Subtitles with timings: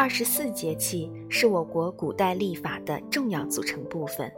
[0.00, 4.32] 二十四节气是我国古代历法的重要组成部分。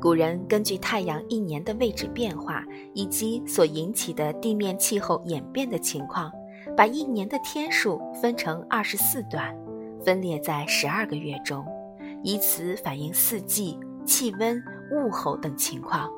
[0.00, 6.32] 古人根据太阳一年的位置变化以及所引起的地面气候演变的情况，
[6.76, 9.56] 把一年的天数分成二十四段，
[10.04, 11.64] 分列在十二个月中，
[12.24, 14.60] 以此反映四季、气温、
[14.90, 16.10] 物候等情况，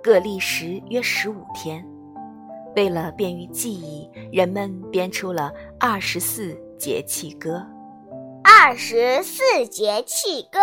[0.00, 1.84] 各历时约十五天。
[2.76, 7.60] 为了便于记忆，人们编出了二十四节气歌。
[8.66, 10.58] 二十四节气歌：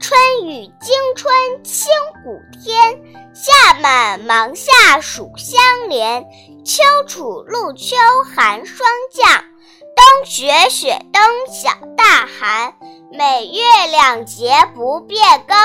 [0.00, 1.90] 春雨惊春清
[2.22, 3.00] 谷天，
[3.34, 6.24] 夏满芒夏暑相连，
[6.64, 7.96] 秋处露秋
[8.32, 9.42] 寒霜降，
[9.96, 12.76] 冬雪雪冬小大寒。
[13.10, 15.58] 每月两节不变更，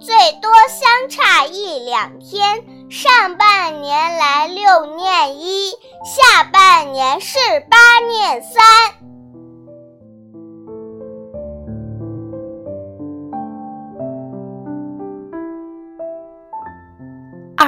[0.00, 2.64] 最多相差一两天。
[2.90, 7.38] 上半年来六念一，下半年是
[7.70, 7.76] 八
[8.08, 9.09] 念三。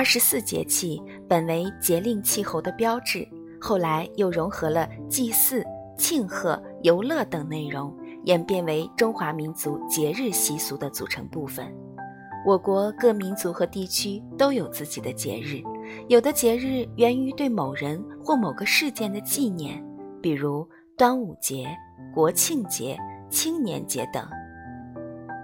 [0.03, 3.25] 二十四节气本为节令气候的标志，
[3.61, 5.65] 后来又融合了祭祀、
[5.97, 11.73] 庆贺、游乐等内容，演变为中华民族节日习俗的组成部分。
[12.45, 15.63] 我国各民族和地区都有自己的节日，
[16.09, 19.81] 有的节日源于对某人或某个事件的纪念，
[20.21, 21.69] 比如端午节、
[22.13, 22.99] 国庆节、
[23.31, 24.25] 青年节等；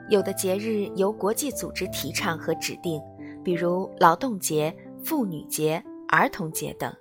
[0.08, 3.00] 有的节日由国际组织提倡和指定。
[3.48, 6.94] 比如劳动节、妇女节、儿童节等，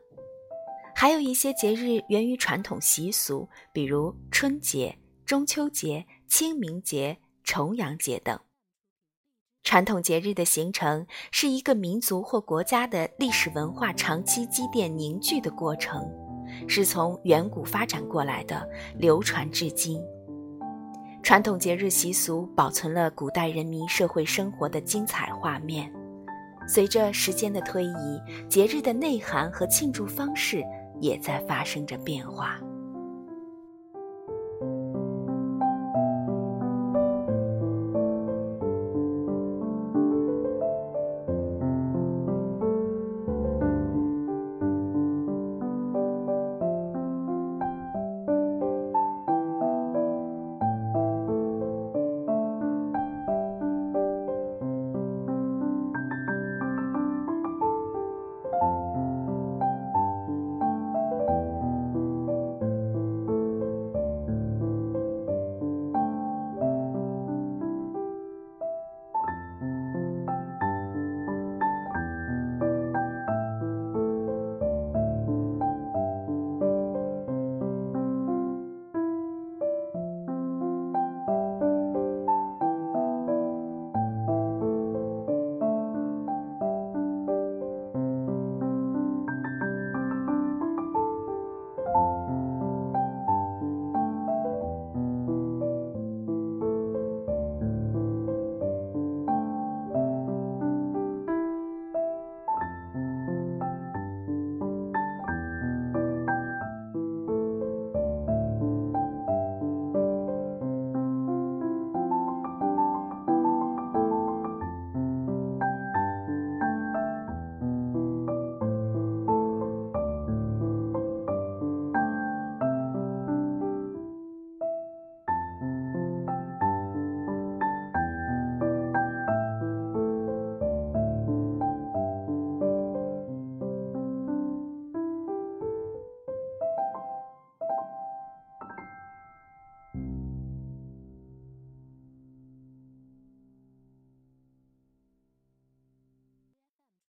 [0.95, 8.39] 还有一些节日源于传统习俗，比如春节、中秋节、清明节、重阳节等。
[9.61, 16.09] 传统节日的形成是一个民族或国家的历史文化长期积淀凝聚的过程，
[16.65, 18.65] 是从远古发展过来的，
[18.97, 20.01] 流传至今。
[21.21, 25.91] 传统节日习俗保存了古代人民社会生活的精彩画面。
[26.67, 30.61] 随着时间的推移，节日的内涵和庆祝方式
[30.99, 32.59] 也在发生着变化。